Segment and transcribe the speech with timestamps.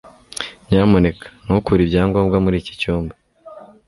[0.67, 3.13] Nyamuneka ntukure ibyangombwa muri iki cyumba.